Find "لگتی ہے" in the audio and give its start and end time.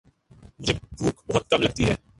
1.61-1.95